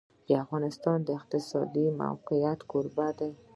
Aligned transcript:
افغانستان 0.43 0.97
د 1.03 1.05
د 1.07 1.09
افغانستان 1.21 1.65
د 1.75 1.77
موقعیت 2.01 2.59
کوربه 2.71 3.07
دی. 3.19 3.31